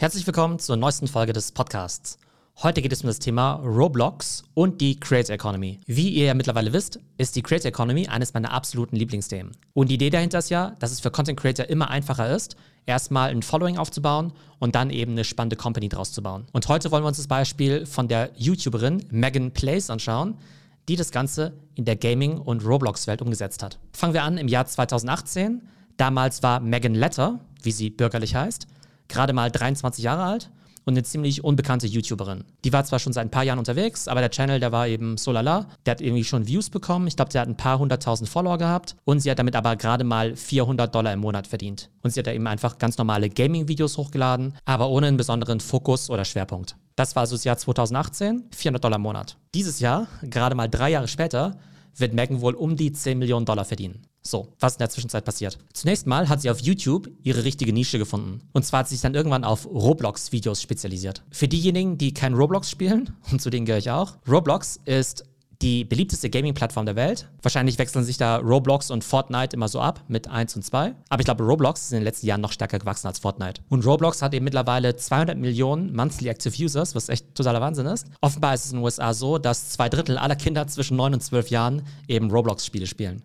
Herzlich 0.00 0.26
willkommen 0.26 0.58
zur 0.58 0.78
neuesten 0.78 1.08
Folge 1.08 1.34
des 1.34 1.52
Podcasts. 1.52 2.18
Heute 2.62 2.80
geht 2.80 2.90
es 2.90 3.02
um 3.02 3.08
das 3.08 3.18
Thema 3.18 3.56
Roblox 3.56 4.44
und 4.54 4.80
die 4.80 4.98
Creator 4.98 5.34
Economy. 5.34 5.78
Wie 5.84 6.08
ihr 6.08 6.24
ja 6.24 6.32
mittlerweile 6.32 6.72
wisst, 6.72 7.00
ist 7.18 7.36
die 7.36 7.42
Creator 7.42 7.68
Economy 7.68 8.08
eines 8.08 8.32
meiner 8.32 8.50
absoluten 8.50 8.96
Lieblingsthemen. 8.96 9.52
Und 9.74 9.90
die 9.90 9.96
Idee 9.96 10.08
dahinter 10.08 10.38
ist 10.38 10.48
ja, 10.48 10.74
dass 10.78 10.90
es 10.90 11.00
für 11.00 11.10
Content 11.10 11.38
Creator 11.38 11.66
immer 11.66 11.90
einfacher 11.90 12.34
ist, 12.34 12.56
erstmal 12.86 13.28
ein 13.28 13.42
Following 13.42 13.76
aufzubauen 13.76 14.32
und 14.58 14.74
dann 14.74 14.88
eben 14.88 15.12
eine 15.12 15.24
spannende 15.24 15.56
Company 15.56 15.90
draus 15.90 16.12
zu 16.12 16.22
bauen. 16.22 16.46
Und 16.52 16.66
heute 16.68 16.90
wollen 16.90 17.04
wir 17.04 17.08
uns 17.08 17.18
das 17.18 17.28
Beispiel 17.28 17.84
von 17.84 18.08
der 18.08 18.30
YouTuberin 18.36 19.04
Megan 19.10 19.50
Place 19.50 19.90
anschauen, 19.90 20.38
die 20.88 20.96
das 20.96 21.10
Ganze 21.10 21.52
in 21.74 21.84
der 21.84 21.96
Gaming- 21.96 22.38
und 22.38 22.64
Roblox-Welt 22.64 23.20
umgesetzt 23.20 23.62
hat. 23.62 23.78
Fangen 23.92 24.14
wir 24.14 24.22
an 24.22 24.38
im 24.38 24.48
Jahr 24.48 24.64
2018. 24.64 25.60
Damals 25.98 26.42
war 26.42 26.60
Megan 26.60 26.94
Letter, 26.94 27.38
wie 27.62 27.72
sie 27.72 27.90
bürgerlich 27.90 28.34
heißt, 28.34 28.66
gerade 29.10 29.32
mal 29.32 29.50
23 29.50 30.02
Jahre 30.02 30.22
alt 30.22 30.50
und 30.84 30.94
eine 30.94 31.02
ziemlich 31.02 31.44
unbekannte 31.44 31.86
YouTuberin. 31.86 32.44
Die 32.64 32.72
war 32.72 32.84
zwar 32.84 32.98
schon 32.98 33.12
seit 33.12 33.26
ein 33.26 33.30
paar 33.30 33.44
Jahren 33.44 33.58
unterwegs, 33.58 34.08
aber 34.08 34.20
der 34.20 34.30
Channel, 34.30 34.60
der 34.60 34.72
war 34.72 34.88
eben 34.88 35.16
so 35.16 35.32
lala. 35.32 35.66
Der 35.86 35.92
hat 35.92 36.00
irgendwie 36.00 36.24
schon 36.24 36.46
Views 36.46 36.70
bekommen. 36.70 37.06
Ich 37.06 37.16
glaube, 37.16 37.30
der 37.30 37.42
hat 37.42 37.48
ein 37.48 37.56
paar 37.56 37.78
hunderttausend 37.78 38.28
Follower 38.28 38.58
gehabt 38.58 38.96
und 39.04 39.20
sie 39.20 39.30
hat 39.30 39.38
damit 39.38 39.56
aber 39.56 39.76
gerade 39.76 40.04
mal 40.04 40.36
400 40.36 40.94
Dollar 40.94 41.12
im 41.12 41.20
Monat 41.20 41.46
verdient. 41.46 41.90
Und 42.02 42.10
sie 42.10 42.20
hat 42.20 42.26
da 42.26 42.32
eben 42.32 42.46
einfach 42.46 42.78
ganz 42.78 42.98
normale 42.98 43.28
Gaming-Videos 43.28 43.98
hochgeladen, 43.98 44.54
aber 44.64 44.88
ohne 44.88 45.08
einen 45.08 45.16
besonderen 45.16 45.60
Fokus 45.60 46.10
oder 46.10 46.24
Schwerpunkt. 46.24 46.76
Das 46.96 47.14
war 47.14 47.22
also 47.22 47.36
das 47.36 47.44
Jahr 47.44 47.56
2018, 47.56 48.44
400 48.50 48.82
Dollar 48.82 48.96
im 48.96 49.02
Monat. 49.02 49.36
Dieses 49.54 49.80
Jahr, 49.80 50.06
gerade 50.22 50.54
mal 50.54 50.68
drei 50.68 50.90
Jahre 50.90 51.08
später, 51.08 51.56
wird 51.96 52.14
Megan 52.14 52.40
wohl 52.40 52.54
um 52.54 52.76
die 52.76 52.92
10 52.92 53.18
Millionen 53.18 53.46
Dollar 53.46 53.64
verdienen. 53.64 54.02
So, 54.22 54.52
was 54.60 54.74
in 54.74 54.80
der 54.80 54.90
Zwischenzeit 54.90 55.24
passiert? 55.24 55.58
Zunächst 55.72 56.06
mal 56.06 56.28
hat 56.28 56.42
sie 56.42 56.50
auf 56.50 56.60
YouTube 56.60 57.10
ihre 57.22 57.44
richtige 57.44 57.72
Nische 57.72 57.98
gefunden. 57.98 58.42
Und 58.52 58.66
zwar 58.66 58.80
hat 58.80 58.88
sie 58.88 58.96
sich 58.96 59.02
dann 59.02 59.14
irgendwann 59.14 59.44
auf 59.44 59.66
Roblox-Videos 59.66 60.60
spezialisiert. 60.60 61.22
Für 61.30 61.48
diejenigen, 61.48 61.96
die 61.96 62.12
kein 62.12 62.34
Roblox 62.34 62.70
spielen, 62.70 63.16
und 63.32 63.40
zu 63.40 63.50
denen 63.50 63.66
gehöre 63.66 63.78
ich 63.78 63.90
auch, 63.90 64.18
Roblox 64.28 64.80
ist 64.84 65.24
die 65.62 65.84
beliebteste 65.84 66.30
Gaming-Plattform 66.30 66.86
der 66.86 66.96
Welt. 66.96 67.28
Wahrscheinlich 67.42 67.78
wechseln 67.78 68.04
sich 68.04 68.16
da 68.16 68.36
Roblox 68.36 68.90
und 68.90 69.04
Fortnite 69.04 69.54
immer 69.54 69.68
so 69.68 69.80
ab 69.80 70.02
mit 70.08 70.28
1 70.28 70.56
und 70.56 70.62
2. 70.62 70.94
Aber 71.10 71.20
ich 71.20 71.26
glaube, 71.26 71.44
Roblox 71.44 71.82
ist 71.82 71.92
in 71.92 71.98
den 71.98 72.04
letzten 72.04 72.26
Jahren 72.26 72.40
noch 72.40 72.52
stärker 72.52 72.78
gewachsen 72.78 73.08
als 73.08 73.18
Fortnite. 73.18 73.60
Und 73.68 73.84
Roblox 73.84 74.22
hat 74.22 74.32
eben 74.32 74.44
mittlerweile 74.44 74.96
200 74.96 75.36
Millionen 75.36 75.94
Monthly 75.94 76.28
Active 76.28 76.64
Users, 76.64 76.94
was 76.94 77.10
echt 77.10 77.34
totaler 77.34 77.60
Wahnsinn 77.60 77.86
ist. 77.86 78.06
Offenbar 78.22 78.54
ist 78.54 78.64
es 78.64 78.72
in 78.72 78.78
den 78.78 78.84
USA 78.84 79.12
so, 79.12 79.36
dass 79.36 79.68
zwei 79.68 79.90
Drittel 79.90 80.16
aller 80.16 80.36
Kinder 80.36 80.66
zwischen 80.66 80.96
9 80.96 81.14
und 81.14 81.20
12 81.20 81.50
Jahren 81.50 81.82
eben 82.08 82.30
Roblox-Spiele 82.30 82.86
spielen. 82.86 83.22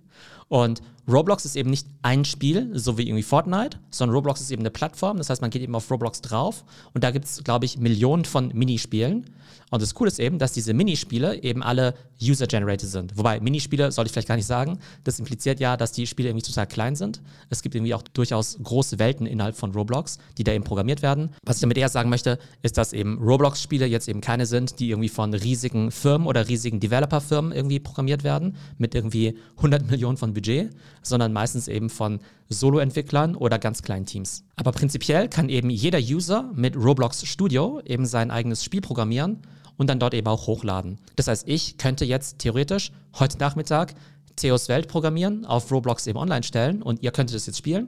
Und 0.48 0.82
Roblox 1.08 1.46
ist 1.46 1.56
eben 1.56 1.70
nicht 1.70 1.88
ein 2.02 2.26
Spiel, 2.26 2.72
so 2.74 2.98
wie 2.98 3.04
irgendwie 3.04 3.24
Fortnite, 3.24 3.78
sondern 3.92 4.16
Roblox 4.16 4.42
ist 4.42 4.52
eben 4.52 4.62
eine 4.62 4.72
Plattform. 4.72 5.18
Das 5.18 5.30
heißt, 5.30 5.42
man 5.42 5.52
geht 5.52 5.62
eben 5.62 5.76
auf 5.76 5.90
Roblox 5.90 6.22
drauf 6.22 6.64
und 6.94 7.04
da 7.04 7.12
gibt 7.12 7.26
es, 7.26 7.44
glaube 7.44 7.66
ich, 7.66 7.78
Millionen 7.78 8.26
von 8.26 8.50
Minispielen. 8.54 9.26
Und 9.72 9.82
das 9.82 9.94
Coole 9.96 10.10
ist 10.10 10.20
eben, 10.20 10.38
dass 10.38 10.54
diese 10.54 10.74
Minispiele 10.74 11.42
eben 11.42 11.64
alle 11.64 11.96
User-Generated 12.22 12.88
sind. 12.88 13.18
Wobei 13.18 13.40
Minispiele 13.40 13.92
sollte 13.92 14.08
ich 14.08 14.14
vielleicht 14.14 14.28
gar 14.28 14.36
nicht 14.36 14.46
sagen. 14.46 14.80
Das 15.04 15.20
impliziert 15.20 15.60
ja, 15.60 15.76
dass 15.76 15.92
die 15.92 16.08
Spiele 16.08 16.30
irgendwie 16.30 16.46
total 16.46 16.68
klein 16.68 16.96
sind. 16.96 17.22
Es 17.50 17.62
gibt 17.62 17.76
irgendwie 17.76 17.94
auch 17.94 18.04
durchaus 18.04 18.58
große 18.62 19.00
Welten 19.00 19.26
innerhalb 19.26 19.56
von 19.56 19.72
Roblox, 19.72 20.20
die 20.38 20.44
da 20.44 20.54
eben 20.54 20.64
programmiert 20.64 21.02
werden. 21.02 21.32
Was 21.44 21.58
ich 21.58 21.62
damit 21.62 21.78
eher 21.78 21.90
sagen 21.90 22.10
möchte, 22.10 22.38
ist, 22.62 22.78
dass 22.78 22.94
eben 22.94 23.18
Roblox-Spiele 23.22 23.86
jetzt 23.86 24.08
eben 24.08 24.22
keine 24.22 24.46
sind, 24.46 24.80
die 24.80 24.92
irgendwie 24.92 25.10
von 25.10 25.34
riesigen 25.34 25.92
Firmen 25.92 26.28
oder 26.28 26.48
riesigen 26.48 26.80
Developer-Firmen 26.80 27.52
irgendwie 27.52 27.80
programmiert 27.80 28.24
werden, 28.24 28.56
mit 28.78 28.94
irgendwie 28.94 29.38
100 29.58 29.90
Millionen 29.90 30.05
von 30.16 30.34
Budget, 30.34 30.70
sondern 31.02 31.34
meistens 31.34 31.68
eben 31.68 31.90
von 31.90 32.20
Solo-Entwicklern 32.50 33.36
oder 33.36 33.60
ganz 33.60 33.82
kleinen 33.82 34.06
Teams. 34.06 34.44
Aber 34.56 34.72
prinzipiell 34.72 35.28
kann 35.28 35.50
eben 35.50 35.70
jeder 35.70 36.00
User 36.00 36.52
mit 36.56 36.76
Roblox 36.76 37.26
Studio 37.26 37.82
eben 37.86 38.06
sein 38.06 38.32
eigenes 38.32 38.64
Spiel 38.64 38.82
programmieren 38.82 39.40
und 39.78 39.90
dann 39.90 40.00
dort 40.00 40.14
eben 40.14 40.28
auch 40.28 40.48
hochladen. 40.48 41.00
Das 41.16 41.28
heißt, 41.28 41.48
ich 41.48 41.78
könnte 41.78 42.06
jetzt 42.06 42.40
theoretisch 42.40 42.92
heute 43.20 43.38
Nachmittag 43.40 43.96
Theos 44.36 44.70
Welt 44.70 44.88
programmieren, 44.88 45.46
auf 45.46 45.72
Roblox 45.72 46.08
eben 46.08 46.20
online 46.20 46.44
stellen 46.44 46.82
und 46.82 47.02
ihr 47.02 47.12
könntet 47.12 47.36
es 47.38 47.46
jetzt 47.46 47.58
spielen. 47.58 47.88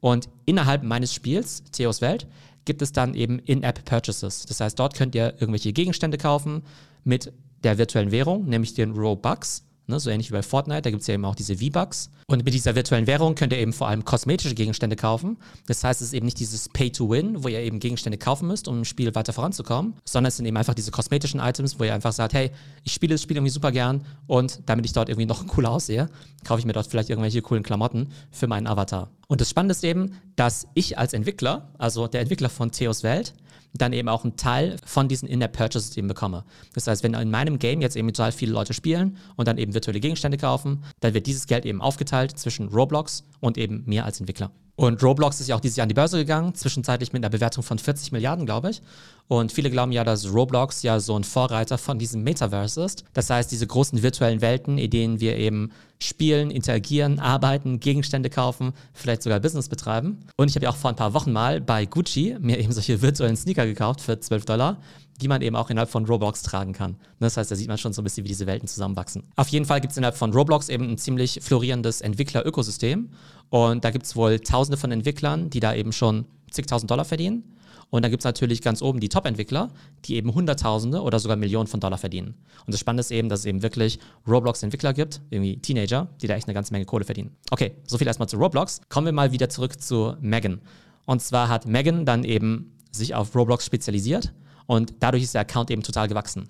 Und 0.00 0.28
innerhalb 0.46 0.82
meines 0.82 1.14
Spiels, 1.14 1.62
Theos 1.70 2.00
Welt, 2.00 2.26
gibt 2.64 2.82
es 2.82 2.92
dann 2.92 3.14
eben 3.14 3.38
In-App-Purchases. 3.38 4.46
Das 4.46 4.60
heißt, 4.60 4.78
dort 4.78 4.94
könnt 4.94 5.14
ihr 5.14 5.34
irgendwelche 5.34 5.72
Gegenstände 5.72 6.18
kaufen 6.18 6.62
mit 7.04 7.32
der 7.62 7.78
virtuellen 7.78 8.10
Währung, 8.10 8.46
nämlich 8.46 8.74
den 8.74 8.92
Robux. 8.92 9.64
Ne, 9.88 9.98
so 9.98 10.10
ähnlich 10.10 10.30
wie 10.30 10.34
bei 10.34 10.42
Fortnite, 10.42 10.82
da 10.82 10.90
gibt 10.90 11.00
es 11.00 11.08
ja 11.08 11.14
eben 11.14 11.24
auch 11.24 11.34
diese 11.34 11.56
V-Bucks. 11.56 12.10
Und 12.28 12.44
mit 12.44 12.54
dieser 12.54 12.76
virtuellen 12.76 13.08
Währung 13.08 13.34
könnt 13.34 13.52
ihr 13.52 13.58
eben 13.58 13.72
vor 13.72 13.88
allem 13.88 14.04
kosmetische 14.04 14.54
Gegenstände 14.54 14.94
kaufen. 14.94 15.38
Das 15.66 15.82
heißt, 15.82 16.00
es 16.00 16.08
ist 16.08 16.14
eben 16.14 16.24
nicht 16.24 16.38
dieses 16.38 16.68
Pay-to-Win, 16.68 17.42
wo 17.42 17.48
ihr 17.48 17.58
eben 17.58 17.80
Gegenstände 17.80 18.16
kaufen 18.16 18.46
müsst, 18.46 18.68
um 18.68 18.78
im 18.78 18.84
Spiel 18.84 19.12
weiter 19.16 19.32
voranzukommen, 19.32 19.94
sondern 20.04 20.28
es 20.28 20.36
sind 20.36 20.46
eben 20.46 20.56
einfach 20.56 20.74
diese 20.74 20.92
kosmetischen 20.92 21.40
Items, 21.40 21.80
wo 21.80 21.84
ihr 21.84 21.94
einfach 21.94 22.12
sagt, 22.12 22.32
hey, 22.32 22.52
ich 22.84 22.92
spiele 22.92 23.14
das 23.14 23.22
Spiel 23.22 23.36
irgendwie 23.36 23.50
super 23.50 23.72
gern 23.72 24.06
und 24.28 24.60
damit 24.66 24.86
ich 24.86 24.92
dort 24.92 25.08
irgendwie 25.08 25.26
noch 25.26 25.46
cooler 25.48 25.70
aussehe, 25.70 26.08
kaufe 26.44 26.60
ich 26.60 26.66
mir 26.66 26.74
dort 26.74 26.86
vielleicht 26.86 27.10
irgendwelche 27.10 27.42
coolen 27.42 27.64
Klamotten 27.64 28.12
für 28.30 28.46
meinen 28.46 28.68
Avatar. 28.68 29.10
Und 29.32 29.40
das 29.40 29.48
Spannende 29.48 29.72
ist 29.72 29.82
eben, 29.82 30.12
dass 30.36 30.68
ich 30.74 30.98
als 30.98 31.14
Entwickler, 31.14 31.70
also 31.78 32.06
der 32.06 32.20
Entwickler 32.20 32.50
von 32.50 32.70
Theos 32.70 33.02
Welt, 33.02 33.32
dann 33.72 33.94
eben 33.94 34.10
auch 34.10 34.24
einen 34.24 34.36
Teil 34.36 34.76
von 34.84 35.08
diesen 35.08 35.26
In-App-Purchases 35.26 35.96
eben 35.96 36.06
bekomme. 36.06 36.44
Das 36.74 36.86
heißt, 36.86 37.02
wenn 37.02 37.14
in 37.14 37.30
meinem 37.30 37.58
Game 37.58 37.80
jetzt 37.80 37.96
eben 37.96 38.08
total 38.08 38.32
viele 38.32 38.52
Leute 38.52 38.74
spielen 38.74 39.16
und 39.36 39.48
dann 39.48 39.56
eben 39.56 39.72
virtuelle 39.72 40.00
Gegenstände 40.00 40.36
kaufen, 40.36 40.84
dann 41.00 41.14
wird 41.14 41.26
dieses 41.26 41.46
Geld 41.46 41.64
eben 41.64 41.80
aufgeteilt 41.80 42.38
zwischen 42.38 42.68
Roblox 42.68 43.24
und 43.40 43.56
eben 43.56 43.84
mir 43.86 44.04
als 44.04 44.20
Entwickler. 44.20 44.50
Und 44.74 45.02
Roblox 45.02 45.40
ist 45.40 45.48
ja 45.48 45.56
auch 45.56 45.60
dieses 45.60 45.76
Jahr 45.76 45.84
an 45.84 45.90
die 45.90 45.94
Börse 45.94 46.18
gegangen, 46.18 46.54
zwischenzeitlich 46.54 47.12
mit 47.12 47.22
einer 47.22 47.30
Bewertung 47.30 47.62
von 47.62 47.78
40 47.78 48.12
Milliarden, 48.12 48.46
glaube 48.46 48.70
ich. 48.70 48.82
Und 49.28 49.52
viele 49.52 49.70
glauben 49.70 49.92
ja, 49.92 50.02
dass 50.02 50.32
Roblox 50.32 50.82
ja 50.82 50.98
so 50.98 51.16
ein 51.16 51.24
Vorreiter 51.24 51.78
von 51.78 51.98
diesem 51.98 52.22
Metaverse 52.22 52.82
ist. 52.82 53.04
Das 53.12 53.30
heißt, 53.30 53.50
diese 53.50 53.66
großen 53.66 54.02
virtuellen 54.02 54.40
Welten, 54.40 54.78
in 54.78 54.90
denen 54.90 55.20
wir 55.20 55.36
eben 55.36 55.72
spielen, 56.06 56.50
interagieren, 56.50 57.18
arbeiten, 57.18 57.80
Gegenstände 57.80 58.30
kaufen, 58.30 58.72
vielleicht 58.92 59.22
sogar 59.22 59.40
Business 59.40 59.68
betreiben. 59.68 60.20
Und 60.36 60.48
ich 60.48 60.54
habe 60.56 60.64
ja 60.64 60.70
auch 60.70 60.76
vor 60.76 60.90
ein 60.90 60.96
paar 60.96 61.14
Wochen 61.14 61.32
mal 61.32 61.60
bei 61.60 61.86
Gucci 61.86 62.36
mir 62.40 62.58
eben 62.58 62.72
solche 62.72 63.02
virtuellen 63.02 63.36
Sneaker 63.36 63.66
gekauft 63.66 64.00
für 64.00 64.18
12 64.18 64.44
Dollar 64.44 64.78
die 65.20 65.28
man 65.28 65.42
eben 65.42 65.56
auch 65.56 65.70
innerhalb 65.70 65.90
von 65.90 66.04
Roblox 66.04 66.42
tragen 66.42 66.72
kann. 66.72 66.96
Das 67.20 67.36
heißt, 67.36 67.50
da 67.50 67.56
sieht 67.56 67.68
man 67.68 67.78
schon 67.78 67.92
so 67.92 68.02
ein 68.02 68.04
bisschen, 68.04 68.24
wie 68.24 68.28
diese 68.28 68.46
Welten 68.46 68.66
zusammenwachsen. 68.66 69.22
Auf 69.36 69.48
jeden 69.48 69.64
Fall 69.64 69.80
gibt 69.80 69.92
es 69.92 69.96
innerhalb 69.96 70.16
von 70.16 70.32
Roblox 70.32 70.68
eben 70.68 70.90
ein 70.90 70.98
ziemlich 70.98 71.40
florierendes 71.42 72.00
Entwickler-Ökosystem. 72.00 73.10
Und 73.50 73.84
da 73.84 73.90
gibt 73.90 74.06
es 74.06 74.16
wohl 74.16 74.40
tausende 74.40 74.76
von 74.76 74.90
Entwicklern, 74.90 75.50
die 75.50 75.60
da 75.60 75.74
eben 75.74 75.92
schon 75.92 76.26
zigtausend 76.50 76.90
Dollar 76.90 77.04
verdienen. 77.04 77.56
Und 77.92 78.00
dann 78.00 78.10
gibt 78.10 78.22
es 78.22 78.24
natürlich 78.24 78.62
ganz 78.62 78.80
oben 78.80 79.00
die 79.00 79.10
Top-Entwickler, 79.10 79.70
die 80.06 80.14
eben 80.14 80.32
Hunderttausende 80.32 81.02
oder 81.02 81.18
sogar 81.18 81.36
Millionen 81.36 81.66
von 81.66 81.78
Dollar 81.78 81.98
verdienen. 81.98 82.34
Und 82.64 82.72
das 82.72 82.80
Spannende 82.80 83.02
ist 83.02 83.10
eben, 83.10 83.28
dass 83.28 83.40
es 83.40 83.44
eben 83.44 83.60
wirklich 83.60 83.98
Roblox-Entwickler 84.26 84.94
gibt, 84.94 85.20
irgendwie 85.28 85.58
Teenager, 85.58 86.08
die 86.22 86.26
da 86.26 86.34
echt 86.34 86.48
eine 86.48 86.54
ganze 86.54 86.72
Menge 86.72 86.86
Kohle 86.86 87.04
verdienen. 87.04 87.36
Okay, 87.50 87.72
so 87.86 87.98
viel 87.98 88.06
erstmal 88.06 88.30
zu 88.30 88.38
Roblox. 88.38 88.80
Kommen 88.88 89.04
wir 89.04 89.12
mal 89.12 89.32
wieder 89.32 89.50
zurück 89.50 89.78
zu 89.78 90.16
Megan. 90.22 90.62
Und 91.04 91.20
zwar 91.20 91.50
hat 91.50 91.66
Megan 91.66 92.06
dann 92.06 92.24
eben 92.24 92.72
sich 92.90 93.14
auf 93.14 93.36
Roblox 93.36 93.66
spezialisiert 93.66 94.32
und 94.64 94.94
dadurch 95.00 95.22
ist 95.22 95.34
der 95.34 95.42
Account 95.42 95.70
eben 95.70 95.82
total 95.82 96.08
gewachsen. 96.08 96.48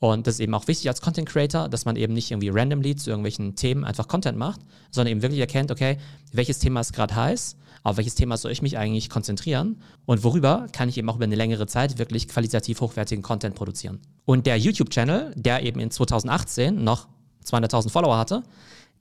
Und 0.00 0.26
das 0.26 0.34
ist 0.34 0.40
eben 0.40 0.54
auch 0.54 0.68
wichtig 0.68 0.88
als 0.88 1.00
Content 1.00 1.28
Creator, 1.28 1.68
dass 1.68 1.84
man 1.84 1.96
eben 1.96 2.12
nicht 2.12 2.30
irgendwie 2.30 2.50
randomly 2.50 2.94
zu 2.94 3.10
irgendwelchen 3.10 3.56
Themen 3.56 3.84
einfach 3.84 4.06
Content 4.06 4.38
macht, 4.38 4.60
sondern 4.90 5.10
eben 5.12 5.22
wirklich 5.22 5.40
erkennt, 5.40 5.72
okay, 5.72 5.98
welches 6.32 6.60
Thema 6.60 6.80
ist 6.80 6.92
gerade 6.92 7.16
heiß, 7.16 7.56
auf 7.82 7.96
welches 7.96 8.14
Thema 8.14 8.36
soll 8.36 8.52
ich 8.52 8.62
mich 8.62 8.78
eigentlich 8.78 9.10
konzentrieren 9.10 9.82
und 10.06 10.22
worüber 10.22 10.66
kann 10.72 10.88
ich 10.88 10.98
eben 10.98 11.08
auch 11.10 11.16
über 11.16 11.24
eine 11.24 11.34
längere 11.34 11.66
Zeit 11.66 11.98
wirklich 11.98 12.28
qualitativ 12.28 12.80
hochwertigen 12.80 13.22
Content 13.22 13.56
produzieren. 13.56 14.00
Und 14.24 14.46
der 14.46 14.56
YouTube-Channel, 14.58 15.32
der 15.36 15.64
eben 15.64 15.80
in 15.80 15.90
2018 15.90 16.82
noch 16.82 17.08
200.000 17.44 17.90
Follower 17.90 18.18
hatte, 18.18 18.44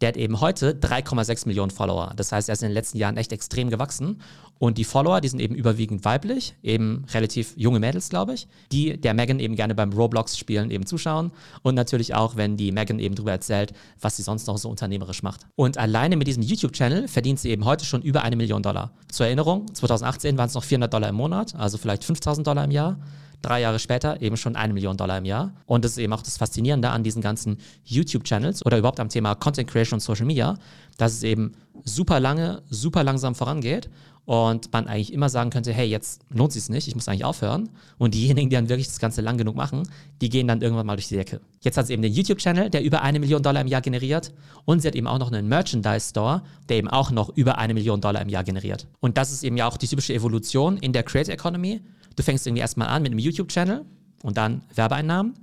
der 0.02 0.09
hat 0.09 0.18
eben 0.18 0.41
heute 0.41 0.74
3,6 0.74 1.47
Millionen 1.47 1.72
Follower. 1.72 2.13
Das 2.16 2.31
heißt, 2.31 2.50
er 2.50 2.53
ist 2.53 2.63
in 2.63 2.69
den 2.69 2.74
letzten 2.74 2.97
Jahren 2.97 3.18
echt 3.18 3.31
extrem 3.31 3.69
gewachsen. 3.69 4.22
Und 4.59 4.78
die 4.78 4.84
Follower, 4.84 5.22
die 5.22 5.28
sind 5.28 5.40
eben 5.40 5.56
überwiegend 5.56 6.03
weiblich, 6.03 6.56
eben 6.63 7.06
relativ 7.13 7.53
junge 7.58 7.80
Mädels, 7.80 8.09
glaube 8.09 8.34
ich, 8.34 8.47
die 8.72 8.99
der 8.99 9.14
Megan 9.14 9.40
eben 9.40 9.55
gerne 9.55 9.76
beim 9.76 9.94
Roblox-Spielen 9.94 10.72
eben 10.72 10.85
zuschauen. 10.85 11.32
Und 11.61 11.76
natürlich 11.76 12.16
auch, 12.16 12.35
wenn 12.35 12.58
die 12.58 12.72
Megan 12.72 12.99
eben 12.99 13.16
darüber 13.16 13.32
erzählt, 13.32 13.73
was 14.02 14.17
sie 14.17 14.23
sonst 14.23 14.47
noch 14.47 14.58
so 14.58 14.70
unternehmerisch 14.70 15.22
macht. 15.22 15.41
Und 15.55 15.78
alleine 15.78 16.17
mit 16.17 16.28
diesem 16.28 16.43
YouTube-Channel 16.43 17.08
verdient 17.08 17.40
sie 17.40 17.50
eben 17.50 17.66
heute 17.66 17.85
schon 17.85 18.02
über 18.02 18.23
eine 18.23 18.35
Million 18.35 18.64
Dollar. 18.64 18.91
Zur 19.11 19.28
Erinnerung, 19.28 19.73
2018 19.73 20.38
waren 20.38 20.47
es 20.47 20.55
noch 20.55 20.64
400 20.64 20.91
Dollar 20.91 21.09
im 21.09 21.16
Monat, 21.16 21.53
also 21.55 21.78
vielleicht 21.78 22.03
5000 22.03 22.46
Dollar 22.47 22.64
im 22.64 22.72
Jahr 22.72 22.97
drei 23.41 23.61
Jahre 23.61 23.79
später 23.79 24.22
eben 24.22 24.37
schon 24.37 24.55
eine 24.55 24.73
Million 24.73 24.97
Dollar 24.97 25.17
im 25.17 25.25
Jahr. 25.25 25.53
Und 25.66 25.85
das 25.85 25.91
ist 25.91 25.97
eben 25.99 26.13
auch 26.13 26.22
das 26.22 26.37
Faszinierende 26.37 26.89
an 26.89 27.03
diesen 27.03 27.22
ganzen 27.22 27.57
YouTube-Channels 27.85 28.66
oder 28.66 28.78
überhaupt 28.78 28.99
am 28.99 29.09
Thema 29.09 29.35
Content 29.35 29.69
Creation 29.69 29.97
und 29.97 30.01
Social 30.01 30.25
Media, 30.25 30.57
dass 30.97 31.13
es 31.13 31.23
eben 31.23 31.53
super 31.84 32.19
lange, 32.19 32.63
super 32.69 33.03
langsam 33.03 33.35
vorangeht 33.35 33.89
und 34.28 34.72
man 34.72 34.85
eigentlich 34.88 35.12
immer 35.12 35.29
sagen 35.29 35.50
könnte, 35.50 35.74
hey, 35.74 35.88
jetzt 35.88 36.22
lohnt 36.29 36.52
sich 36.52 36.70
nicht, 36.70 36.88
ich 36.88 36.94
muss 36.94 37.08
eigentlich 37.08 37.26
aufhören. 37.26 37.70
Und 37.97 38.14
diejenigen, 38.14 38.50
die 38.50 38.56
dann 38.56 38.70
wirklich 38.70 38.88
das 38.88 39.00
Ganze 39.00 39.22
lang 39.22 39.38
genug 39.38 39.56
machen, 39.56 39.90
die 40.22 40.29
gehen 40.29 40.47
dann 40.47 40.62
irgendwann 40.62 40.85
mal 40.85 40.97
durch 40.97 41.08
die 41.08 41.16
Decke. 41.16 41.41
Jetzt 41.62 41.78
hat 41.78 41.88
sie 41.88 41.94
eben 41.94 42.03
den 42.03 42.14
YouTube-Channel, 42.14 42.70
der 42.70 42.84
über 42.84 43.02
eine 43.02 43.20
Million 43.20 43.41
Dollar 43.41 43.62
im 43.62 43.68
Jahr 43.68 43.82
generiert. 43.82 44.34
Und 44.66 44.82
sie 44.82 44.88
hat 44.90 44.96
eben 44.96 45.08
auch 45.08 45.18
noch 45.18 45.32
einen 45.32 45.47
Merchandise-Store, 45.47 46.44
der 46.70 46.78
eben 46.78 46.90
auch 46.90 47.09
noch 47.09 47.35
über 47.35 47.58
eine 47.58 47.74
Million 47.74 48.02
Dollar 48.02 48.22
im 48.22 48.29
Jahr 48.29 48.44
generiert. 48.44 48.85
Und 49.00 49.18
das 49.18 49.32
ist 49.32 49.44
eben 49.44 49.58
ja 49.58 49.68
auch 49.68 49.78
die 49.78 49.88
typische 49.88 50.14
Evolution 50.14 50.78
in 50.78 50.94
der 50.94 51.03
Creator 51.03 51.34
Economy 51.34 51.82
Du 52.18 52.24
fängst 52.24 52.46
irgendwie 52.46 52.62
erstmal 52.62 52.90
an 52.90 53.03
mit 53.03 53.12
einem 53.12 53.20
YouTube-Channel 53.20 53.85
und 54.24 54.38
dann 54.38 54.64
Werbeeinnahmen. 54.74 55.35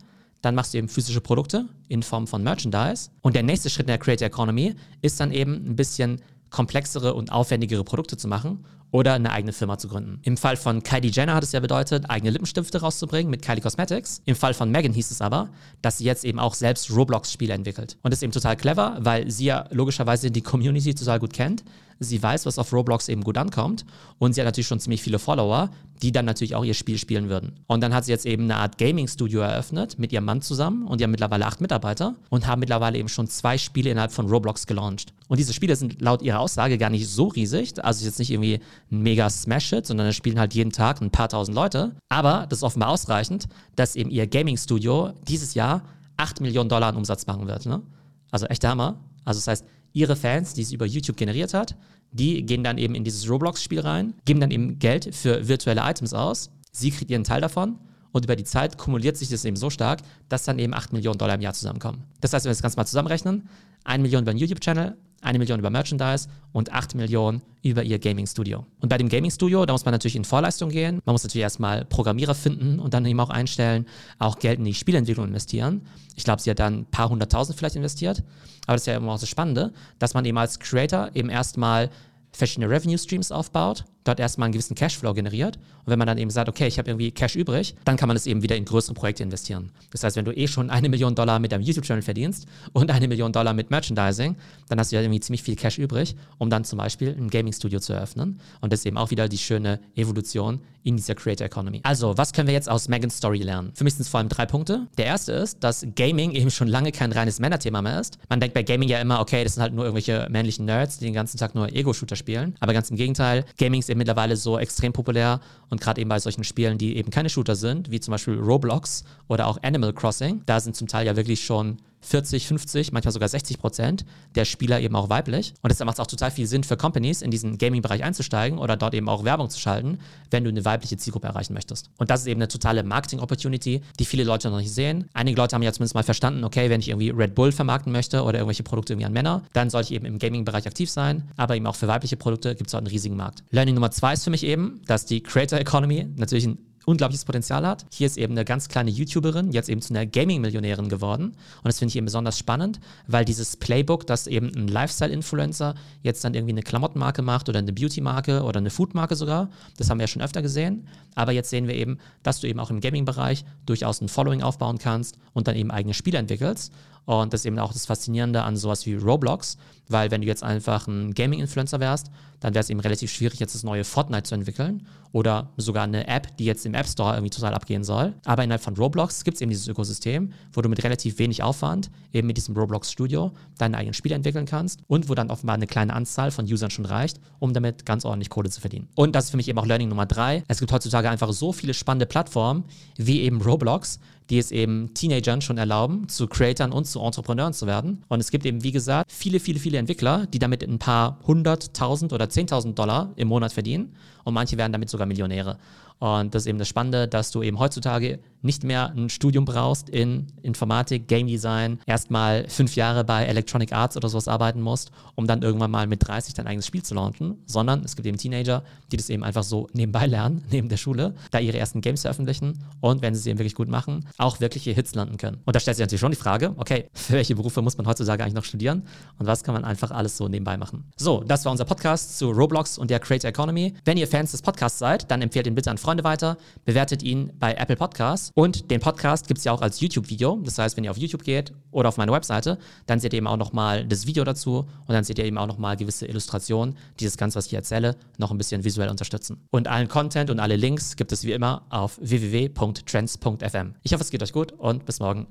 Dann 0.43 0.55
machst 0.55 0.75
du 0.75 0.79
eben 0.79 0.89
physische 0.89 1.23
Produkte 1.23 1.67
in 1.89 2.03
Form 2.03 2.27
von 2.27 2.43
Merchandise. 2.43 3.11
Und 3.23 3.35
der 3.35 3.45
nächste 3.45 3.71
Schritt 3.71 3.85
in 3.85 3.93
der 3.93 3.99
Creator 3.99 4.27
Economy 4.27 4.75
ist 5.01 5.19
dann 5.21 5.33
eben 5.33 5.55
ein 5.55 5.77
bisschen 5.77 6.21
komplexere 6.55 7.15
und 7.15 7.33
aufwendigere 7.33 7.83
Produkte 7.83 8.17
zu 8.17 8.29
machen 8.29 8.65
oder 8.93 9.15
eine 9.15 9.33
eigene 9.33 9.53
Firma 9.53 9.77
zu 9.77 9.89
gründen. 9.89 10.21
Im 10.23 10.37
Fall 10.37 10.57
von 10.57 10.85
Kylie 10.85 11.11
Jenner 11.11 11.35
hat 11.35 11.43
es 11.43 11.51
ja 11.51 11.59
bedeutet, 11.59 12.09
eigene 12.09 12.31
Lippenstifte 12.31 12.81
rauszubringen 12.81 13.29
mit 13.29 13.43
Kylie 13.43 13.61
Cosmetics. 13.61 14.23
Im 14.25 14.37
Fall 14.37 14.55
von 14.55 14.71
Megan 14.71 14.93
hieß 14.93 15.11
es 15.11 15.21
aber, 15.21 15.49
dass 15.83 15.99
sie 15.99 16.05
jetzt 16.05 16.25
eben 16.25 16.39
auch 16.39 16.55
selbst 16.55 16.95
Roblox-Spiele 16.95 17.53
entwickelt. 17.53 17.97
Und 18.05 18.13
das 18.13 18.19
ist 18.19 18.23
eben 18.23 18.31
total 18.31 18.57
clever, 18.57 18.97
weil 19.01 19.29
sie 19.29 19.47
ja 19.47 19.67
logischerweise 19.73 20.31
die 20.31 20.43
Community 20.43 20.95
total 20.95 21.19
gut 21.19 21.33
kennt. 21.33 21.65
Sie 22.01 22.23
weiß, 22.23 22.47
was 22.47 22.59
auf 22.59 22.73
Roblox 22.73 23.09
eben 23.09 23.23
gut 23.23 23.39
ankommt. 23.39 23.85
Und 24.19 24.35
sie 24.35 24.41
hat 24.41 24.47
natürlich 24.47 24.67
schon 24.67 24.81
ziemlich 24.81 25.03
viele 25.03 25.19
Follower, 25.19 25.71
die 26.03 26.13
dann 26.13 26.25
natürlich 26.25 26.55
auch 26.55 26.65
ihr 26.65 26.75
Spiel 26.75 26.99
spielen 26.99 27.29
würden. 27.29 27.61
Und 27.67 27.81
dann 27.83 27.95
hat 27.95 28.05
sie 28.05 28.13
jetzt 28.13 28.27
eben 28.27 28.45
eine 28.45 28.57
Art 28.57 28.79
Gaming-Studio 28.79 29.41
eröffnet 29.41 29.99
mit 29.99 30.13
ihrem 30.13 30.25
Mann 30.25 30.43
zusammen 30.43 30.87
und 30.87 31.01
die 31.01 31.05
haben 31.05 31.13
mittlerweile 31.13 31.47
acht 31.47 31.61
Mitarbeiter 31.61 32.15
und 32.31 32.47
haben 32.47 32.61
mittlerweile 32.61 32.99
eben 32.99 33.09
schon 33.09 33.29
zwei 33.29 33.57
Spiele 33.59 33.91
innerhalb 33.91 34.13
von 34.13 34.29
Roblox 34.29 34.67
gelauncht. 34.67 35.13
Und 35.29 35.39
diese 35.39 35.53
Spiele 35.53 35.77
sind 35.77 36.03
laut 36.03 36.23
ihrer 36.23 36.41
Aussage 36.41 36.79
gar 36.79 36.91
nicht 36.91 37.09
so 37.09 37.29
riesig. 37.29 37.83
Also 37.83 38.05
jetzt 38.05 38.19
nicht 38.19 38.31
irgendwie 38.31 38.61
ein 38.91 39.03
mega 39.03 39.31
Smash-Hit, 39.31 39.87
sondern 39.87 40.09
da 40.09 40.13
spielen 40.13 40.39
halt 40.39 40.55
jeden 40.55 40.73
Tag 40.73 41.01
ein 41.01 41.11
paar 41.11 41.29
tausend 41.29 41.55
Leute. 41.55 41.93
Aber 42.09 42.47
das 42.49 42.59
ist 42.59 42.63
offenbar 42.65 42.91
ausreichend, 42.91 43.49
dass 43.77 43.97
eben 43.97 44.11
ihr 44.11 44.27
Gaming-Studio 44.27 45.13
dieses 45.27 45.55
Jahr 45.55 45.83
8 46.17 46.41
Millionen 46.41 46.69
Dollar 46.69 46.89
an 46.89 46.97
Umsatz 46.97 47.27
machen 47.27 47.47
wird. 47.47 47.67
Ne? 47.67 47.83
Also 48.31 48.47
echt 48.47 48.65
Hammer. 48.65 48.99
Also 49.25 49.39
das 49.39 49.47
heißt, 49.49 49.65
ihre 49.95 50.17
Fans, 50.17 50.53
die 50.53 50.65
sie 50.65 50.75
über 50.75 50.85
YouTube 50.85 51.17
generiert 51.17 51.55
hat, 51.55 51.77
die 52.13 52.45
gehen 52.45 52.63
dann 52.63 52.77
eben 52.77 52.95
in 52.95 53.05
dieses 53.05 53.29
Roblox-Spiel 53.29 53.81
rein, 53.81 54.13
geben 54.25 54.41
dann 54.41 54.51
eben 54.51 54.79
Geld 54.79 55.15
für 55.15 55.49
virtuelle 55.49 55.81
Items 55.83 56.13
aus. 56.13 56.51
Sie 56.71 56.91
kriegt 56.91 57.11
ihren 57.11 57.25
Teil 57.25 57.41
davon 57.41 57.79
und 58.13 58.25
über 58.25 58.37
die 58.37 58.45
Zeit 58.45 58.77
kumuliert 58.77 59.17
sich 59.17 59.31
das 59.31 59.45
eben 59.45 59.57
so 59.57 59.71
stark, 59.71 60.01
dass 60.29 60.45
dann 60.45 60.59
eben 60.59 60.75
8 60.75 60.93
Millionen 60.93 61.19
Dollar 61.19 61.37
im 61.37 61.41
Jahr 61.41 61.55
zusammenkommen. 61.55 62.05
Das 62.21 62.33
heißt, 62.33 62.45
wenn 62.45 62.51
wir 62.51 62.55
das 62.55 62.63
Ganze 62.63 62.77
mal 62.77 62.87
zusammenrechnen, 62.87 63.49
1 63.85 64.03
Million 64.03 64.23
über 64.23 64.31
einen 64.31 64.39
YouTube-Channel, 64.41 64.97
eine 65.25 65.39
Million 65.39 65.59
über 65.59 65.71
Merchandise 65.71 66.29
und 66.53 66.73
acht 66.73 66.95
Millionen 66.95 67.43
über 67.63 67.83
ihr 67.83 67.99
Gaming-Studio. 67.99 68.67
Und 68.81 68.89
bei 68.89 68.99
dem 68.99 69.09
Gaming-Studio, 69.09 69.67
da 69.67 69.73
muss 69.73 69.85
man 69.85 69.93
natürlich 69.93 70.17
in 70.17 70.25
Vorleistung 70.25 70.69
gehen. 70.69 71.01
Man 71.05 71.15
muss 71.15 71.25
natürlich 71.25 71.43
erstmal 71.43 71.85
Programmierer 71.85 72.35
finden 72.35 72.79
und 72.79 72.95
dann 72.95 73.07
eben 73.07 73.19
auch 73.21 73.31
einstellen, 73.31 73.87
auch 74.19 74.39
Geld 74.39 74.59
in 74.59 74.65
die 74.65 74.75
Spielentwicklung 74.75 75.27
investieren. 75.27 75.83
Ich 76.15 76.25
glaube, 76.25 76.43
sie 76.43 76.51
hat 76.51 76.59
dann 76.59 76.81
ein 76.81 76.87
paar 76.87 77.09
hunderttausend 77.09 77.59
vielleicht 77.59 77.77
investiert. 77.77 78.23
Aber 78.67 78.75
das 78.75 78.83
ist 78.83 78.87
ja 78.87 78.97
immer 78.97 79.13
auch 79.13 79.21
das 79.21 79.29
Spannende, 79.29 79.73
dass 79.99 80.15
man 80.15 80.25
eben 80.25 80.39
als 80.39 80.59
Creator 80.59 81.11
eben 81.15 81.31
erstmal 81.31 81.91
verschiedene 82.33 82.69
Revenue 82.69 82.99
Streams 82.99 83.33
aufbaut, 83.33 83.85
dort 84.05 84.21
erstmal 84.21 84.47
einen 84.47 84.53
gewissen 84.53 84.75
Cashflow 84.75 85.15
generiert. 85.15 85.57
Und 85.57 85.91
wenn 85.91 85.99
man 85.99 86.07
dann 86.07 86.19
eben 86.19 86.31
sagt, 86.31 86.49
okay, 86.49 86.67
ich 86.67 86.79
habe 86.79 86.91
irgendwie 86.91 87.11
Cash 87.11 87.37
übrig, 87.37 87.75
dann 87.85 87.97
kann 87.97 88.09
man 88.09 88.17
es 88.17 88.27
eben 88.27 88.43
wieder 88.43 88.57
in 88.57 88.65
größere 88.65 88.95
Projekte 88.95 89.23
investieren. 89.23 89.71
Das 89.91 90.05
heißt, 90.05 90.17
wenn 90.17 90.25
du 90.25 90.33
eh 90.33 90.47
schon 90.47 90.71
eine 90.71 90.89
Million 90.89 91.15
Dollar 91.15 91.39
mit 91.39 91.53
deinem 91.53 91.63
YouTube-Channel 91.63 92.03
verdienst 92.03 92.47
und 92.73 92.91
eine 92.91 93.09
Million 93.09 93.33
Dollar 93.33 93.55
mit 93.55 93.71
Merchandising, 93.71 94.37
dann 94.69 94.79
hast 94.79 94.93
du 94.93 94.97
ja 94.97 95.03
irgendwie 95.03 95.21
ziemlich 95.21 95.43
viel 95.43 95.57
Cash 95.57 95.79
übrig, 95.79 96.17
um 96.39 96.51
dann 96.51 96.65
zum 96.65 96.79
Beispiel 96.79 97.17
ein 97.19 97.29
Gaming-Studio 97.29 97.81
zu 97.81 97.93
eröffnen. 97.93 98.41
Und 98.61 98.73
das 98.73 98.81
ist 98.81 98.87
eben 98.87 98.99
auch 98.99 99.11
wieder 99.11 99.29
die 99.29 99.39
schöne 99.39 99.81
Evolution 99.97 100.61
in 100.85 100.97
dieser 100.97 101.15
Creator 101.15 101.47
Economy. 101.47 101.81
Also, 101.83 102.17
was 102.17 102.33
können 102.33 102.47
wir 102.47 102.55
jetzt 102.55 102.69
aus 102.69 102.89
Megans 102.89 103.17
Story 103.17 103.39
lernen? 103.39 103.73
Für 103.75 103.85
mich 103.85 103.95
sind 103.95 104.03
es 104.03 104.09
vor 104.09 104.19
allem 104.19 104.29
drei 104.29 104.45
Punkte. 104.45 104.87
Der 104.99 105.07
erste 105.07 105.33
ist, 105.33 105.65
dass 105.65 105.87
Gaming 105.97 106.33
eben 106.33 106.51
schon 106.51 106.69
lange 106.69 106.93
kein 106.93 107.11
reines 107.11 107.41
Männerthema 107.41 107.81
mehr 107.81 108.01
ist. 108.01 108.19
Man 108.29 108.39
denkt 108.39 108.55
bei 108.55 108.63
Gaming 108.63 108.89
ja 108.89 109.01
immer, 109.01 109.21
okay, 109.21 109.43
das 109.43 109.55
sind 109.55 109.63
halt 109.63 109.73
nur 109.73 109.85
irgendwelche 109.85 110.29
männlichen 110.31 110.67
Nerds, 110.67 110.99
die 110.99 111.07
den 111.07 111.15
ganzen 111.15 111.39
Tag 111.39 111.55
nur 111.55 111.73
Ego-Shooter 111.73 112.17
spielen. 112.17 112.55
Aber 112.61 112.75
ganz 112.75 112.91
im 112.91 112.97
Gegenteil, 112.97 113.47
Gaming 113.57 113.81
ist 113.81 113.89
eben 113.95 113.99
mittlerweile 113.99 114.37
so 114.37 114.59
extrem 114.59 114.93
populär 114.93 115.41
und 115.71 115.81
gerade 115.81 116.01
eben 116.01 116.09
bei 116.11 116.19
solchen 116.19 116.45
Spielen, 116.45 116.77
die 116.77 116.97
eben 116.97 117.11
keine 117.11 117.31
Shooter 117.31 117.55
sind, 117.55 117.91
wie 117.91 118.01
zum 118.01 118.13
Beispiel 118.13 118.39
Roblox 118.39 119.05
oder 119.29 119.47
auch 119.47 119.63
Animal 119.63 119.93
Crossing, 119.93 120.43
da 120.47 120.61
sind 120.61 120.77
zum 120.77 120.89
Teil 120.89 121.07
ja 121.07 121.17
wirklich 121.17 121.45
schon 121.45 121.79
40, 122.05 122.47
50, 122.47 122.93
manchmal 122.93 123.13
sogar 123.13 123.29
60 123.29 123.59
Prozent 123.59 124.05
der 124.35 124.45
Spieler 124.45 124.81
eben 124.81 124.95
auch 124.95 125.09
weiblich. 125.09 125.55
Und 125.63 125.71
deshalb 125.71 125.87
macht 125.87 125.99
es 125.99 126.01
auch 126.01 126.07
total 126.07 126.31
viel 126.31 126.47
Sinn 126.47 126.65
für 126.65 126.77
Companies, 126.77 127.23
in 127.23 127.31
diesen 127.31 127.59
Gaming-Bereich 127.59 128.05
einzusteigen 128.05 128.59
oder 128.59 128.77
dort 128.77 128.95
eben 128.95 129.09
auch 129.09 129.25
Werbung 129.25 129.49
zu 129.51 129.59
schalten, 129.59 129.99
wenn 130.31 130.45
du 130.45 130.51
eine 130.51 130.65
weibliche 130.65 130.97
Zielgruppe 130.97 131.27
erreichen 131.27 131.55
möchtest. 131.55 131.91
Und 131.97 132.11
das 132.11 132.21
ist 132.21 132.27
eben 132.27 132.41
eine 132.41 132.49
totale 132.49 132.83
Marketing-Opportunity, 132.83 133.83
die 133.99 134.05
viele 134.05 134.25
Leute 134.25 134.51
noch 134.51 134.59
nicht 134.59 134.73
sehen. 134.73 135.09
Einige 135.15 135.37
Leute 135.37 135.55
haben 135.55 135.63
ja 135.63 135.73
zumindest 135.73 135.95
mal 135.95 136.03
verstanden, 136.03 136.45
okay, 136.45 136.71
wenn 136.71 136.81
ich 136.81 136.89
irgendwie 136.89 137.11
Red 137.11 137.35
Bull 137.35 137.53
vermarkten 137.53 137.93
möchte 137.93 138.23
oder 138.23 138.39
irgendwelche 138.39 138.63
Produkte 138.63 138.93
irgendwie 138.93 139.07
an 139.07 139.13
Männer, 139.13 139.43
dann 139.53 139.71
sollte 139.71 139.89
ich 139.89 139.95
eben 139.95 140.07
im 140.07 140.19
Gaming-Bereich 140.19 140.67
aktiv 140.67 140.91
sein. 140.91 141.29
Aber 141.37 141.57
eben 141.57 141.67
auch 141.67 141.77
für 141.77 141.89
weibliche 141.89 142.17
Produkte 142.17 142.55
gibt 142.55 142.69
es 142.69 142.73
dort 142.73 142.83
einen 142.83 142.93
riesigen 142.93 143.17
Markt. 143.17 143.43
Learning 143.51 143.75
Nummer 143.75 143.91
zwei 143.91 144.13
ist 144.13 144.25
für 144.25 144.31
mich 144.31 144.45
eben, 144.45 144.83
dass 144.87 145.07
die 145.07 145.23
Creator 145.23 145.59
Economy 145.59 146.07
natürlich 146.17 146.47
ein 146.47 146.59
unglaubliches 146.87 147.25
Potenzial 147.25 147.67
hat. 147.67 147.87
Hier 147.91 148.07
ist 148.07 148.17
eben 148.17 148.35
eine 148.35 148.45
ganz 148.45 148.69
kleine 148.69 148.91
YouTuberin, 148.91 149.53
jetzt 149.53 149.69
eben 149.69 149.81
zu 149.81 149.95
einer 149.95 150.07
Gaming-Millionärin 150.07 150.89
geworden. 150.89 151.27
Und 151.27 151.65
das 151.65 151.79
finde 151.79 151.91
ich 151.91 151.97
eben 151.97 152.07
besonders 152.07 152.39
spannend, 152.39 152.81
weil 153.07 153.25
dieses 153.25 153.57
Playbook, 153.57 154.07
dass 154.07 154.27
eben 154.27 154.53
ein 154.55 154.69
Lifestyle-Influencer 154.69 155.75
jetzt 156.03 156.25
dann 156.25 156.35
irgendwie 156.35 156.53
eine 156.53 156.63
Klamottenmarke 156.63 157.23
macht 157.23 157.49
oder 157.49 157.59
eine 157.59 157.73
Beauty-Marke 157.73 158.43
oder 158.43 158.59
eine 158.59 158.71
Food-Marke 158.71 159.17
sogar, 159.17 159.51
das 159.77 159.91
haben 159.91 159.99
wir 159.99 160.05
ja 160.05 160.09
schon 160.09 160.23
öfter 160.23 160.43
gesehen. 160.43 160.87
Aber 161.15 161.33
jetzt 161.33 161.51
sehen 161.51 161.69
wir 161.69 161.75
eben, 161.75 161.99
dass 162.23 162.41
du 162.41 162.49
eben 162.49 162.61
auch 162.61 162.71
im 162.71 162.81
Gaming-Bereich 162.81 163.45
durchaus 163.67 164.01
ein 164.01 164.09
Following 164.09 164.43
aufbauen 164.43 164.79
kannst 164.79 165.17
und 165.33 165.49
dann 165.49 165.57
eben 165.57 165.71
eigene 165.71 165.95
Spiele 165.95 166.19
entwickelst. 166.19 166.73
Und 167.07 167.33
das 167.33 167.43
ist 167.43 167.47
eben 167.47 167.59
auch 167.59 167.73
das 167.73 167.87
Faszinierende 167.87 168.43
an 168.43 168.57
sowas 168.57 168.87
wie 168.87 168.95
Roblox, 168.95 169.57
weil 169.89 170.11
wenn 170.11 170.23
du 170.23 170.27
jetzt 170.27 170.43
einfach 170.43 170.87
ein 170.87 171.13
Gaming-Influencer 171.13 171.81
wärst, 171.81 172.11
dann 172.41 172.55
wäre 172.55 172.61
es 172.61 172.71
eben 172.71 172.81
relativ 172.81 173.11
schwierig, 173.11 173.41
jetzt 173.41 173.55
das 173.55 173.63
neue 173.63 173.85
Fortnite 173.85 174.25
zu 174.25 174.35
entwickeln 174.35 174.87
oder 175.13 175.51
sogar 175.57 175.85
eine 175.85 176.07
App, 176.09 176.37
die 176.37 176.45
jetzt 176.45 176.67
im 176.67 176.75
App 176.75 176.87
Store 176.87 177.15
irgendwie 177.15 177.31
total 177.31 177.55
abgehen 177.55 177.85
soll. 177.85 178.13
Aber 178.25 178.43
innerhalb 178.43 178.63
von 178.63 178.77
Roblox 178.77 179.25
gibt 179.25 179.37
es 179.37 179.41
eben 179.41 179.51
dieses 179.51 179.69
Ökosystem, 179.69 180.33
wo 180.53 180.61
du 180.61 180.69
mit 180.69 180.83
relativ 180.83 181.19
wenig 181.19 181.43
Aufwand 181.43 181.91
eben 182.13 182.27
mit 182.27 182.37
diesem 182.37 182.57
Roblox 182.57 182.91
Studio 182.91 183.33
deine 183.57 183.79
eigenen 183.79 183.95
Spiele 183.95 184.15
entwickeln 184.15 184.45
kannst 184.45 184.81
und 184.89 185.09
wo 185.09 185.15
dann 185.15 185.31
offenbar 185.31 185.55
eine 185.55 185.67
kleine 185.67 185.95
Anzahl 185.95 186.31
von 186.33 186.45
Usern 186.45 186.71
schon 186.71 186.85
reicht, 186.85 187.21
um 187.39 187.55
damit 187.55 187.87
ganz 187.87 188.05
ordentlich 188.05 188.29
Kohle 188.29 188.51
zu 188.51 188.61
verdienen. 188.61 188.89
Und 188.95 189.15
das 189.15 189.27
ist 189.27 189.31
für 189.31 189.37
mich 189.37 189.49
eben 189.49 189.59
auch 189.59 189.67
Learning 189.67 189.89
Nummer 189.89 190.07
drei. 190.07 190.43
Es 190.49 190.59
gibt 190.59 190.73
heutzutage 190.73 191.09
einfach 191.09 191.33
so 191.33 191.53
viele 191.53 191.75
spannende 191.75 192.07
Plattformen 192.07 192.65
wie 192.97 193.21
eben 193.21 193.41
Roblox, 193.41 194.01
die 194.31 194.39
es 194.39 194.51
eben 194.51 194.95
Teenagern 194.95 195.41
schon 195.41 195.59
erlauben, 195.59 196.09
zu 196.09 196.27
Creatern 196.27 196.73
und 196.73 196.87
zu 196.87 197.01
Entrepreneuren 197.01 197.53
zu 197.53 197.67
werden. 197.67 198.03
Und 198.09 198.21
es 198.21 198.31
gibt 198.31 198.47
eben, 198.47 198.63
wie 198.63 198.73
gesagt, 198.73 199.13
viele, 199.13 199.41
viele, 199.41 199.59
viele 199.59 199.79
Entwickler, 199.79 200.27
die 200.27 200.39
damit 200.39 200.63
ein 200.63 200.79
paar 200.79 201.19
hunderttausend 201.27 202.13
oder 202.13 202.29
zehntausend 202.29 202.79
Dollar 202.79 203.13
im 203.17 203.29
Monat 203.29 203.53
verdienen. 203.53 203.95
Und 204.25 204.35
manche 204.35 204.57
werden 204.57 204.73
damit 204.73 204.89
sogar 204.89 205.07
Millionäre. 205.07 205.59
Und 205.99 206.35
das 206.35 206.43
ist 206.43 206.47
eben 206.47 206.59
das 206.59 206.69
Spannende, 206.69 207.07
dass 207.07 207.31
du 207.31 207.43
eben 207.43 207.59
heutzutage 207.59 208.19
nicht 208.45 208.63
mehr 208.63 208.91
ein 208.91 209.09
Studium 209.09 209.45
brauchst 209.45 209.89
in 209.89 210.27
Informatik, 210.43 211.09
Game 211.09 211.27
Design, 211.27 211.79
erstmal 211.87 212.47
fünf 212.49 212.77
Jahre 212.77 213.03
bei 213.03 213.25
Electronic 213.25 213.73
Arts 213.73 213.97
oder 213.97 214.09
sowas 214.09 214.29
arbeiten 214.29 214.61
musst, 214.61 214.91
um 215.15 215.27
dann 215.27 215.43
irgendwann 215.43 215.71
mal 215.71 215.87
mit 215.87 216.07
30 216.07 216.35
dein 216.35 216.47
eigenes 216.47 216.67
Spiel 216.67 216.83
zu 216.83 216.95
launchen, 216.95 217.39
sondern 217.47 217.83
es 217.85 217.97
gibt 217.97 218.07
eben 218.07 218.19
Teenager, 218.19 218.63
die 218.93 218.97
das 218.97 219.09
eben 219.09 219.25
einfach 219.25 219.43
so 219.43 219.69
nebenbei 219.73 220.07
lernen, 220.15 220.45
neben 220.51 220.69
der 220.69 220.77
Schule, 220.77 221.15
da 221.31 221.39
ihre 221.39 221.59
ersten 221.59 221.81
Games 221.81 222.03
veröffentlichen 222.03 222.65
und 222.81 223.03
wenn 223.03 223.15
sie 223.15 223.21
es 223.21 223.27
eben 223.27 223.39
wirklich 223.39 223.55
gut 223.55 223.69
machen, 223.69 224.07
auch 224.19 224.41
wirkliche 224.41 224.73
Hits 224.73 224.95
landen 224.95 225.17
können. 225.17 225.39
Und 225.45 225.57
da 225.57 225.61
stellt 225.61 225.77
sich 225.77 225.83
natürlich 225.83 226.01
schon 226.01 226.13
die 226.13 226.17
Frage, 226.17 226.55
okay, 226.57 226.89
für 226.93 227.13
welche 227.15 227.35
Berufe 227.35 227.63
muss 227.63 227.79
man 227.79 227.87
heutzutage 227.87 228.23
eigentlich 228.23 228.35
noch 228.35 228.45
studieren 228.45 228.83
und 229.19 229.27
was 229.27 229.43
kann 229.43 229.55
man 229.55 229.65
einfach 229.65 229.91
alles 229.91 230.17
so 230.17 230.29
nebenbei 230.29 230.59
machen? 230.59 230.85
So, 230.97 231.25
das 231.25 231.45
war 231.47 231.53
unser 231.53 231.65
Podcast 231.65 232.19
zu 232.19 232.31
Roblox 232.31 232.77
und 232.77 232.91
der 232.91 233.01
Creator 233.01 233.31
Economy. 233.31 233.75
Wenn 233.85 233.97
ihr 233.97 234.07
Fans 234.07 234.33
des 234.33 234.43
Podcasts 234.43 234.79
seid, 234.79 235.11
dann 235.11 235.23
empfehlt 235.23 235.47
ihn 235.47 235.55
bitte 235.55 235.71
an 235.71 235.79
Freunde 235.79 236.05
weiter, 236.05 236.37
bewertet 236.65 237.03
ihn 237.03 237.33
bei 237.39 237.55
Apple 237.55 237.77
Podcasts 237.77 238.34
und 238.35 238.71
den 238.71 238.81
Podcast 238.81 239.29
gibt 239.29 239.39
es 239.39 239.45
ja 239.45 239.53
auch 239.53 239.63
als 239.63 239.81
YouTube-Video. 239.81 240.41
Das 240.45 240.59
heißt, 240.59 240.77
wenn 240.77 240.85
ihr 240.85 240.91
auf 240.91 240.99
YouTube 240.99 241.23
geht 241.23 241.53
oder 241.71 241.89
auf 241.89 241.97
meine 241.97 242.13
Webseite, 242.13 242.59
dann 242.87 242.99
seht 242.99 243.13
ihr 243.13 243.19
eben 243.19 243.29
auch 243.29 243.37
nochmal 243.37 243.87
das 243.87 244.07
Video 244.07 244.25
dazu 244.25 244.67
und 244.87 244.95
dann 244.95 245.05
seht 245.05 245.19
ihr 245.19 245.25
eben 245.25 245.39
auch 245.39 245.47
nochmal 245.47 245.77
gewisse 245.77 246.07
Illustrationen, 246.07 246.77
die 246.99 247.05
das 247.05 247.17
Ganze, 247.17 247.37
was 247.37 247.47
ich 247.47 247.51
hier 247.51 247.61
erzähle, 247.61 247.97
noch 248.19 248.33
ein 248.33 248.39
bisschen 248.39 248.65
visuell 248.65 248.89
unterstützen. 248.89 249.47
Und 249.51 249.69
allen 249.69 249.89
Content 249.89 250.31
und 250.31 250.41
alle 250.41 250.57
Links 250.57 250.97
gibt 250.97 251.13
es 251.13 251.25
wie 251.25 251.33
immer 251.33 251.63
auf 251.71 251.99
www.trends.fm. 252.01 253.75
Ich 253.83 253.93
hoffe, 253.93 254.03
es 254.03 254.11
geht 254.11 254.23
euch 254.23 254.33
gut 254.33 254.53
und 254.53 254.85
bis 254.85 254.99
morgen. 254.99 255.27